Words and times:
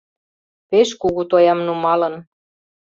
Пеш 0.69 0.89
кугу 1.01 1.23
тоям 1.31 1.59
нумалын... 1.67 2.15